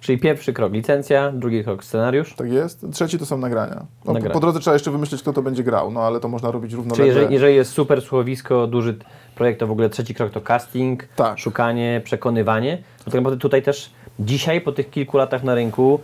[0.00, 2.34] Czyli pierwszy krok licencja, drugi krok scenariusz.
[2.34, 2.86] Tak jest.
[2.92, 3.86] Trzeci to są nagrania.
[4.04, 4.34] No, Nagrania.
[4.34, 6.76] Po drodze trzeba jeszcze wymyślić, kto to będzie grał, no ale to można robić Czyli
[6.76, 7.06] równolegle.
[7.06, 8.98] jeżeli, jeżeli jest super słuchowisko, duży
[9.34, 11.38] projekt, to w ogóle trzeci krok to casting, Tak.
[11.38, 12.78] szukanie, przekonywanie.
[12.98, 13.90] No tak naprawdę tutaj też
[14.20, 16.00] dzisiaj, po tych kilku latach na rynku,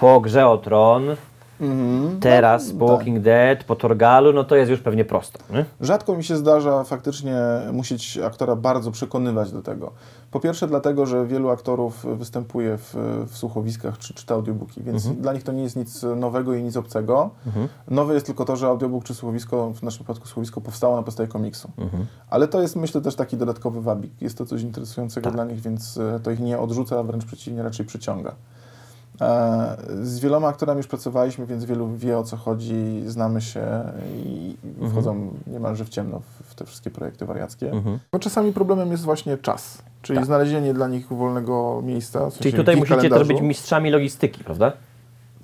[0.00, 1.04] po grze o tron,
[2.20, 2.96] Teraz po tak.
[2.96, 5.38] Walking Dead, po Torgalu, no to jest już pewnie prosto.
[5.50, 5.64] Nie?
[5.80, 7.36] Rzadko mi się zdarza faktycznie
[7.72, 9.92] musieć aktora bardzo przekonywać do tego.
[10.30, 12.94] Po pierwsze dlatego, że wielu aktorów występuje w,
[13.28, 16.76] w słuchowiskach czy czyta audiobooki, więc dla nich to nie jest nic nowego i nic
[16.76, 17.30] obcego.
[17.88, 21.28] Nowe jest tylko to, że audiobook czy słuchowisko, w naszym przypadku słuchowisko powstało na podstawie
[21.28, 21.70] komiksu.
[22.30, 24.22] Ale to jest myślę też taki dodatkowy wabik.
[24.22, 27.86] Jest to coś interesującego dla nich, więc to ich nie odrzuca, a wręcz przeciwnie, raczej
[27.86, 28.34] przyciąga.
[29.20, 33.66] E, Z wieloma aktorami już pracowaliśmy, więc wielu wie o co chodzi, znamy się
[34.26, 34.56] i
[34.90, 37.70] wchodzą niemalże w ciemno w- te wszystkie projekty wariackie.
[38.12, 42.18] No, czasami problemem jest właśnie czas, czyli znalezienie dla nich wolnego miejsca.
[42.20, 42.32] w Tak.
[42.32, 44.72] Czyli sensie tutaj musicie to robić mistrzami logistyki, prawda?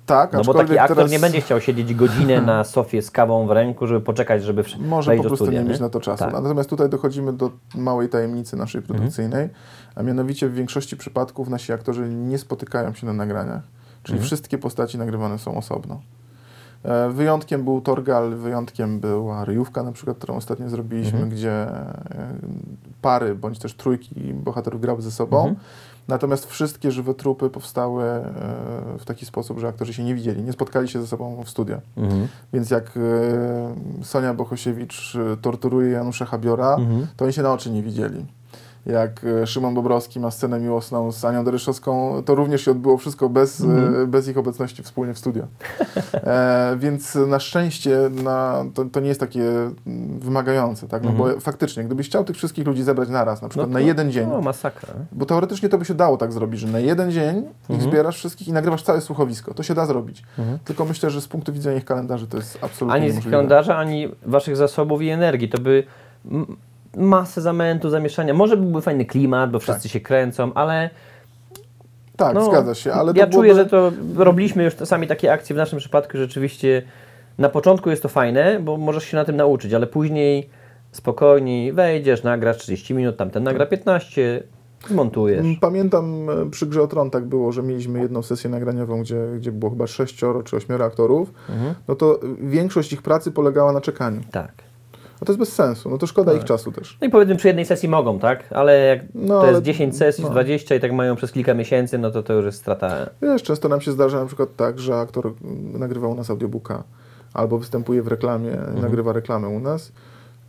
[0.05, 3.47] Tak, No bo taki aktor teraz nie będzie chciał siedzieć godzinę na sofie z kawą
[3.47, 5.99] w ręku, żeby poczekać, żeby wsz- Może wejść po prostu studia, nie mieć na to
[5.99, 6.23] czasu.
[6.23, 6.33] Tak.
[6.33, 8.97] Natomiast tutaj dochodzimy do małej tajemnicy naszej Mhm.
[8.99, 9.49] produkcyjnej,
[9.95, 13.61] a mianowicie w większości przypadków nasi aktorzy nie spotykają się na nagraniach,
[14.03, 14.25] czyli Mhm.
[14.25, 16.01] wszystkie postaci nagrywane są osobno.
[16.83, 21.29] E, Wyjątkiem był Torgal, wyjątkiem była ryjówka na przykład, którą ostatnio zrobiliśmy, Mhm.
[21.29, 21.93] gdzie e,
[23.01, 25.55] pary bądź też trójki bohaterów grały ze sobą.
[26.07, 28.23] Natomiast wszystkie żywe trupy powstały e,
[28.99, 31.81] w taki sposób, że aktorzy się nie widzieli, nie spotkali się ze sobą w studiach.
[31.97, 32.27] Mhm.
[32.53, 32.99] Więc jak e,
[34.03, 37.07] Sonia Bohosiewicz e, torturuje Janusza Habiora, Mhm.
[37.17, 38.25] to oni się na oczy nie widzieli.
[38.85, 43.29] Jak e, Szymon Bobrowski ma scenę miłosną z Anią Doryszowską, to również się odbyło wszystko
[43.29, 44.01] bez, Mhm.
[44.03, 45.43] e, bez ich obecności wspólnie w studio.
[46.13, 49.43] E, więc na szczęście na, to, to nie jest takie
[49.87, 51.03] mm, wymagające, tak?
[51.03, 54.27] No bo faktycznie, gdybyś chciał tych wszystkich ludzi zebrać naraz, na przykład na jeden dzień,
[54.29, 54.93] No, masakra.
[55.11, 57.91] bo teoretycznie to by się dało tak zrobić, że na jeden dzień ich Mhm.
[57.91, 59.53] zbierasz wszystkich i nagrywasz całe słuchowisko.
[59.53, 60.23] To się da zrobić.
[60.65, 63.31] Tylko myślę, że z punktu widzenia ich kalendarzy to jest absolutnie Ani z niemożliwe.
[63.37, 65.49] kalendarza, ani waszych zasobów i energii.
[65.49, 65.83] To by
[66.97, 68.33] masę zamętu, zamieszania.
[68.33, 70.89] Może byłby fajny klimat, bo wszyscy się kręcą, ale
[72.15, 73.97] Tak, no, zgadza się, ale ja czuję, że byłoby...
[74.15, 76.81] to robiliśmy już czasami takie akcje w naszym przypadku, że rzeczywiście
[77.37, 80.49] na początku jest to fajne, bo możesz się na tym nauczyć, ale później
[80.91, 84.43] spokojniej wejdziesz, nagrasz 30 minut, tamten nagra 15,
[84.89, 85.39] zmontujesz.
[85.39, 89.17] Mm, Pamiętam e, przy Grze o Tron tak było, że mieliśmy jedną sesję nagraniową, gdzie,
[89.37, 91.73] gdzie było chyba sześcioro czy ośmioro aktorów, Mhm.
[91.87, 94.21] no to większość ich pracy polegała na czekaniu.
[94.31, 94.51] Tak.
[95.23, 96.97] No to jest bez sensu, no to szkoda ich czasu też.
[97.01, 98.43] No i powiedzmy przy jednej sesji mogą, tak?
[98.51, 100.29] Ale jak No, to jest ale- 10 sesji, no.
[100.29, 103.09] 20 i tak mają przez kilka miesięcy, no to to już jest strata.
[103.21, 105.33] Wiesz, często nam się zdarza na przykład tak, że aktor
[105.73, 106.83] nagrywa u nas audiobooka
[107.33, 108.81] albo występuje w reklamie, Mhm.
[108.81, 109.91] nagrywa reklamę u nas,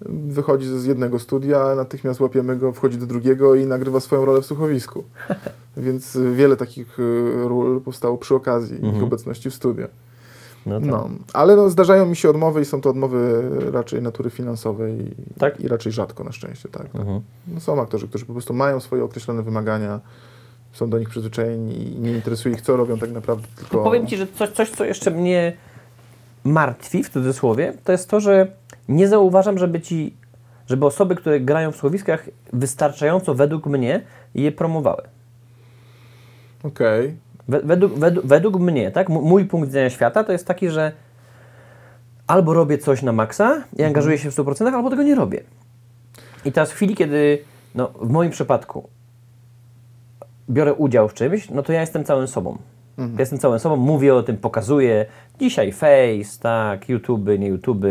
[0.08, 4.46] wychodzi z jednego studia, natychmiast łapiemy go, wchodzi do drugiego i nagrywa swoją rolę w
[4.46, 5.04] słuchowisku.
[5.76, 9.86] Więc wiele takich y, ról powstało przy okazji ich obecności w studiu.
[10.66, 10.88] No tak.
[10.88, 15.60] No, ale no, zdarzają mi się odmowy i są to odmowy raczej natury finansowej Tak?
[15.60, 16.68] i raczej rzadko na szczęście.
[16.68, 16.96] Tak, tak.
[17.00, 17.20] Mhm.
[17.48, 20.00] No, są aktorzy, którzy po prostu mają swoje określone wymagania,
[20.72, 23.76] są do nich przyzwyczajeni i nie interesuje ich, co robią tak naprawdę, tylko...
[23.76, 25.52] To powiem Ci, że coś, coś, co jeszcze mnie
[26.44, 28.46] martwi, w cudzysłowie, to jest to, że
[28.88, 30.16] nie zauważam, żeby ci,
[30.66, 34.02] żeby osoby, które grają w słuchowiskach, wystarczająco według mnie
[34.34, 35.02] je promowały.
[36.62, 37.08] Okej.
[37.08, 40.92] We- Według, według, według mnie, tak, mój punkt widzenia świata to jest taki, że
[42.26, 45.40] albo robię coś na maksa i angażuję się w 100%, albo tego nie robię.
[46.44, 47.38] I teraz w chwili, kiedy,
[47.74, 48.88] no, w moim przypadku
[50.50, 52.58] biorę udział w czymś, no to ja jestem całym sobą.
[52.98, 55.06] Ja jestem całym sobą, mówię o tym, pokazuję.
[55.40, 57.84] Dzisiaj Face, tak, YouTube, nie YouTube,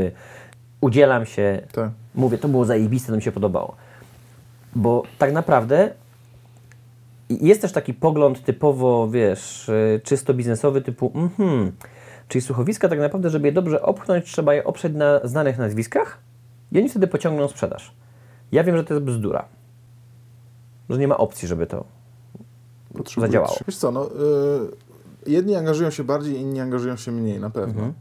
[0.82, 1.90] udzielam się, Tak.
[2.16, 3.76] mówię, to było zajebiste, to mi się podobało.
[4.76, 5.90] Bo tak naprawdę
[7.30, 11.72] jest też taki pogląd typowo, wiesz, y, czysto biznesowy, typu, mhm,
[12.28, 16.18] czyli słuchowiska tak naprawdę, żeby je dobrze opchnąć, trzeba je oprzeć na znanych nazwiskach
[16.72, 17.96] i oni wtedy pociągną sprzedaż.
[18.52, 19.46] Ja wiem, że to jest bzdura.
[20.90, 21.86] Że nie ma opcji, żeby to
[23.18, 23.56] zadziałało.
[23.68, 24.10] Wiesz co, no,
[25.26, 27.74] y, jedni angażują się bardziej, inni angażują się mniej, na pewno.
[27.74, 27.94] Mhm.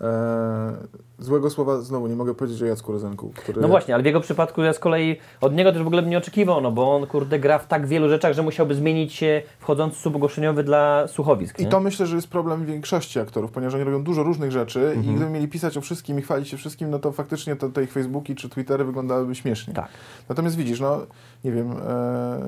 [0.00, 0.72] E,
[1.18, 3.60] złego słowa znowu nie mogę powiedzieć o Jacku Rozenku, który...
[3.60, 6.10] No właśnie, ale w jego przypadku ja z kolei od niego też w ogóle bym
[6.10, 9.42] nie oczekiwał, no bo on kurde gra w tak wielu rzeczach, że musiałby zmienić się
[9.58, 11.60] wchodząc w słup ogłoszeniowy dla słuchowisk.
[11.60, 11.70] I nie?
[11.70, 15.04] to myślę, że jest problem większości aktorów, ponieważ oni robią dużo różnych rzeczy Mhm.
[15.04, 17.84] i gdyby mieli pisać o wszystkim i chwalić się wszystkim, no to faktycznie te, te
[17.84, 19.74] ich Facebooki czy Twittery wyglądałyby śmiesznie.
[19.74, 19.88] Tak.
[20.28, 20.98] Natomiast widzisz, no
[21.44, 22.40] nie wiem, e,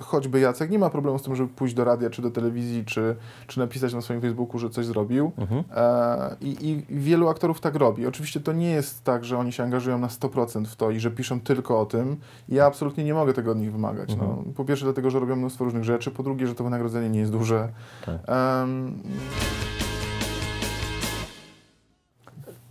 [0.00, 3.16] choćby Jacek nie ma problemu z tym, żeby pójść do radia, czy do telewizji, czy,
[3.46, 5.32] czy napisać na swoim Facebooku, że coś zrobił.
[5.76, 8.06] E, i, I wielu aktorów tak robi.
[8.06, 11.10] Oczywiście to nie jest tak, że oni się angażują na 100% w to i że
[11.10, 12.16] piszą tylko o tym.
[12.48, 14.16] I ja absolutnie nie mogę tego od nich wymagać.
[14.16, 14.44] No.
[14.56, 17.32] Po pierwsze dlatego, że robią mnóstwo różnych rzeczy, po drugie, że to wynagrodzenie nie jest
[17.32, 17.68] duże.
[18.06, 18.18] Tak.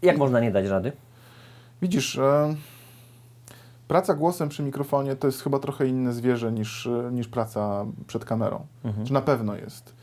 [0.02, 0.92] Jak można nie dać rady?
[1.82, 2.56] Widzisz, e,
[3.88, 8.26] praca głosem przy mikrofonie to jest chyba trochę inne zwierzę niż, e, niż praca przed
[8.26, 8.66] kamerą.
[9.06, 9.96] Czy na pewno jest.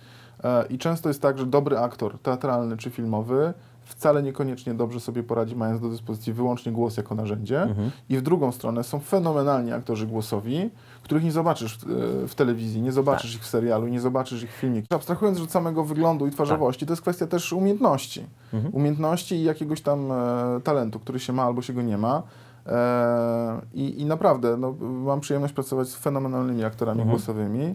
[0.45, 5.23] E, I często jest tak, że dobry aktor teatralny czy filmowy wcale niekoniecznie dobrze sobie
[5.23, 7.63] poradzi, mając do dyspozycji wyłącznie głos jako narzędzie.
[8.09, 10.71] I w drugą stronę są fenomenalni aktorzy głosowi,
[11.03, 11.85] których nie zobaczysz w,
[12.25, 14.83] e, w telewizji, nie zobaczysz ich w serialu, nie zobaczysz ich w filmie.
[14.91, 18.27] Abstrahując od samego wyglądu i twarzowości, to jest kwestia też umiejętności.
[18.73, 22.23] Umiejętności i jakiegoś tam e, talentu, który się ma albo się go nie ma.
[22.67, 27.75] E, I, I naprawdę no, mam przyjemność pracować z fenomenalnymi aktorami głosowymi,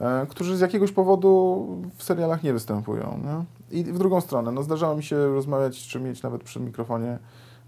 [0.00, 1.66] e, którzy z jakiegoś powodu
[1.96, 3.20] w serialach nie występują.
[3.24, 3.44] Nie?
[3.78, 7.18] I w drugą stronę, no, zdarzało mi się rozmawiać czy mieć nawet przy mikrofonie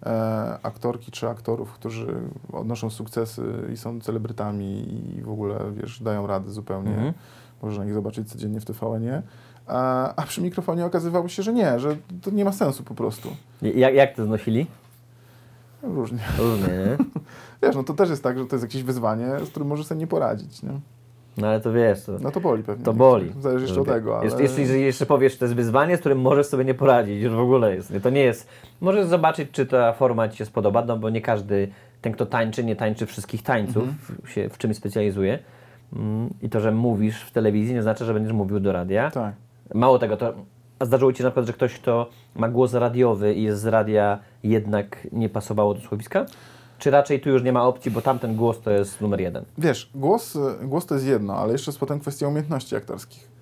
[0.07, 2.15] e, aktorki czy aktorów, którzy
[2.53, 6.95] odnoszą sukcesy i są celebrytami i w ogóle, wiesz, dają rady zupełnie.
[6.95, 7.13] Mhm.
[7.63, 9.23] Można ich zobaczyć codziennie w TVN-ie.
[9.67, 13.29] A, a przy mikrofonie okazywało się, że nie, że to nie ma sensu po prostu.
[13.63, 14.67] Jak, jak to znosili?
[15.87, 16.19] Różnie.
[16.39, 16.97] Różnie, nie?
[17.63, 20.01] Wiesz, no to też jest tak, że to jest jakieś wyzwanie, z którym możesz sobie
[20.01, 20.71] nie poradzić, nie?
[21.37, 22.85] No ale to wiesz, to, No to boli pewnie.
[22.85, 23.33] to boli.
[23.41, 24.31] Zależy jeszcze od tego, ale...
[24.43, 27.39] Jeśli jeszcze powiesz, że to jest wyzwanie, z którym możesz sobie nie poradzić, już w
[27.39, 27.91] ogóle jest.
[27.91, 28.01] Nie?
[28.01, 28.49] To nie jest...
[28.81, 31.69] Możesz zobaczyć, czy ta forma Ci się spodoba, no bo nie każdy,
[32.03, 34.19] ten kto tańczy, nie tańczy wszystkich tańców, Mhm.
[34.29, 35.39] się w czymś specjalizuje.
[35.93, 39.11] Mm, I to, że mówisz w telewizji, nie znaczy, że będziesz mówił do radia.
[39.11, 39.35] Tak.
[39.75, 40.35] Mało tego, to
[40.85, 43.67] a zdarzyło Ci się na przykład, że ktoś, kto ma głos radiowy i jest z
[43.67, 46.27] radia, jednak nie pasowało do słuchowiska?
[46.79, 49.45] Czy raczej tu już nie ma opcji, bo tamten głos to jest numer jeden?
[49.59, 53.34] Wiesz, głos, głos to jest jedno, ale jeszcze jest potem kwestia umiejętności aktorskich.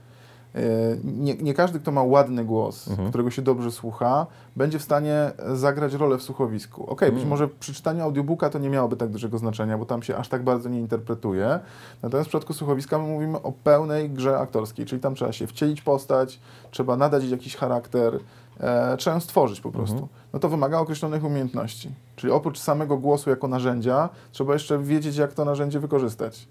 [0.54, 0.60] E,
[1.04, 5.92] Nie, nie każdy, kto ma ładny głos, którego się dobrze słucha, będzie w stanie zagrać
[5.94, 6.86] rolę w słuchowisku.
[6.90, 10.16] Okej, być może przy czytaniu audiobooka to nie miałoby tak dużego znaczenia, bo tam się
[10.16, 11.60] aż tak bardzo nie interpretuje.
[12.02, 15.82] Natomiast w przypadku słuchowiska my mówimy o pełnej grze aktorskiej, czyli tam trzeba się wcielić
[15.82, 18.18] postać, trzeba nadać jej jakiś charakter,
[18.60, 20.08] e, trzeba ją stworzyć po prostu.
[20.32, 21.90] No to wymaga określonych umiejętności.
[22.16, 26.48] Czyli oprócz samego głosu jako narzędzia, trzeba jeszcze wiedzieć, jak to narzędzie wykorzystać.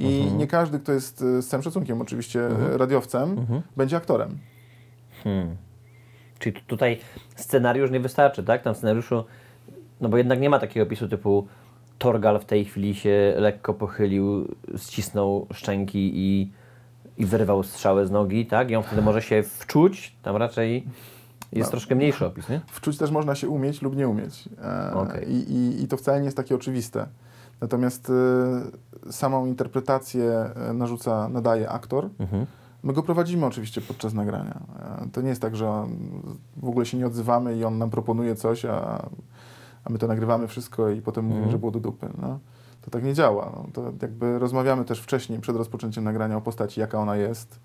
[0.00, 4.38] I nie każdy, kto jest e, z całym szacunkiem oczywiście e, radiowcem, będzie aktorem.
[5.24, 5.56] Hmm.
[6.38, 7.00] Czyli tu- tutaj
[7.36, 8.62] scenariusz nie wystarczy, tak?
[8.62, 9.24] Tam w scenariuszu,
[10.00, 11.46] no bo jednak nie ma takiego opisu typu
[11.98, 16.52] Torgal w tej chwili się lekko pochylił, ścisnął szczęki i,
[17.18, 18.70] i wyrwał strzałę z nogi, tak?
[18.70, 20.86] I on wtedy może się wczuć, tam raczej
[21.52, 22.60] jest troszkę mniejszy opis, nie?
[22.66, 24.48] Wczuć też można się umieć lub nie umieć.
[24.62, 25.30] E, Okej.
[25.32, 27.06] i, i, I to wcale nie jest takie oczywiste.
[27.60, 28.10] Natomiast
[29.06, 32.08] e, samą interpretację e, narzuca, nadaje aktor.
[32.82, 34.60] My go prowadzimy oczywiście podczas nagrania.
[35.02, 35.86] E, to nie jest tak, że
[36.56, 39.08] w ogóle się nie odzywamy i on nam proponuje coś, a,
[39.84, 42.08] a my to nagrywamy wszystko i potem mówimy, że było do dupy.
[42.22, 42.38] No.
[42.82, 43.52] To tak nie działa.
[43.56, 43.66] No.
[43.72, 47.60] To jakby rozmawiamy też wcześniej, przed rozpoczęciem nagrania o postaci, jaka ona jest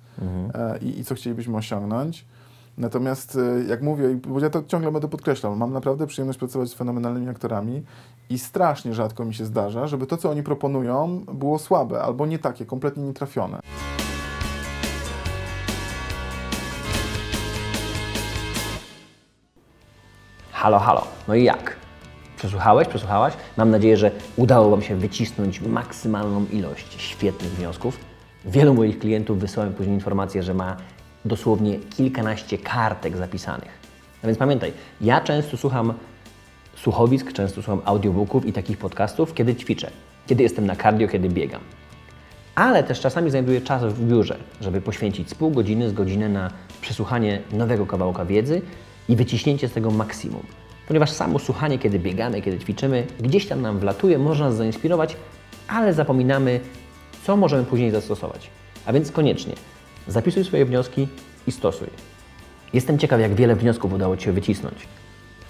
[0.53, 2.25] e, i, i co chcielibyśmy osiągnąć.
[2.77, 7.29] Natomiast e, jak mówię, ja to ciągle będę podkreślał, mam naprawdę przyjemność pracować z fenomenalnymi
[7.29, 7.83] aktorami
[8.29, 12.39] i strasznie rzadko mi się zdarza, żeby to, co oni proponują, było słabe albo nie
[12.39, 13.59] takie, kompletnie nietrafione.
[20.51, 21.07] Halo, halo.
[21.27, 21.75] No i jak?
[22.37, 23.33] Przesłuchałeś, przesłuchałaś?
[23.57, 27.99] Mam nadzieję, że udało Wam się wycisnąć maksymalną ilość świetnych wniosków.
[28.45, 30.77] Wielu moich klientów wysyła mi później informację, że ma
[31.25, 33.69] dosłownie kilkanaście kartek zapisanych.
[34.23, 35.93] A więc pamiętaj, ja często słucham
[36.75, 39.91] słuchowisk, często słucham audiobooków i takich podcastów, kiedy ćwiczę,
[40.27, 41.61] kiedy jestem na cardio, kiedy biegam.
[42.55, 46.51] Ale też czasami znajduję czas w biurze, żeby poświęcić z pół godziny, z godzinę na
[46.81, 48.61] przesłuchanie nowego kawałka wiedzy
[49.09, 50.43] i wyciśnięcie z tego maksimum.
[50.87, 55.17] Ponieważ samo słuchanie, kiedy biegamy, kiedy ćwiczymy, gdzieś tam nam wlatuje, może nas zainspirować,
[55.67, 56.59] ale zapominamy,
[57.23, 58.49] co możemy później zastosować.
[58.85, 59.53] A więc koniecznie
[60.07, 61.07] zapisuj swoje wnioski
[61.47, 61.87] i stosuj.
[62.73, 64.87] Jestem ciekaw, jak wiele wniosków udało Ci się wycisnąć.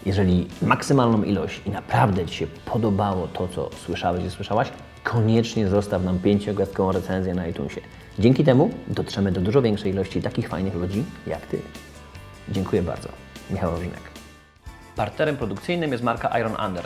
[0.05, 4.71] Jeżeli maksymalną ilość i naprawdę Ci się podobało to, co słyszałeś i słyszałaś,
[5.03, 7.81] koniecznie zostaw nam pięciogwiazdkową recenzję na iTunesie.
[8.19, 11.61] Dzięki temu dotrzemy do dużo większej ilości takich fajnych ludzi jak Ty.
[12.49, 13.09] Dziękuję bardzo.
[13.49, 14.01] Michał Rożynek.
[14.95, 16.85] Partnerem produkcyjnym jest marka Iron Under.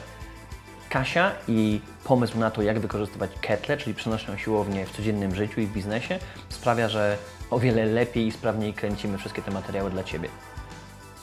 [0.89, 5.67] Kasia i pomysł na to, jak wykorzystywać ketle, czyli przenośną siłownię w codziennym życiu i
[5.67, 7.17] w biznesie, sprawia, że
[7.51, 10.29] o wiele lepiej i sprawniej kręcimy wszystkie te materiały dla Ciebie.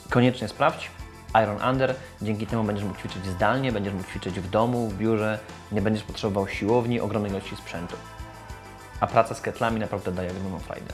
[0.09, 0.91] Koniecznie sprawdź
[1.43, 1.95] Iron Under.
[2.21, 5.39] Dzięki temu będziesz mógł ćwiczyć zdalnie, będziesz mógł ćwiczyć w domu, w biurze,
[5.71, 7.95] nie będziesz potrzebował siłowni, ogromnej ilości sprzętu.
[8.99, 10.93] A praca z ketlami naprawdę daje ogromną frajdę.